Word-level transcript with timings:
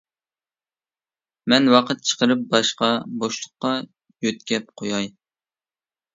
مەن 1.53 1.69
ۋاقىت 1.73 2.01
چىقىرىپ 2.13 2.41
باشقا 2.55 2.91
بوشلۇققا 3.25 3.73
يۆتكەپ 4.29 4.75
قوياي. 4.83 5.13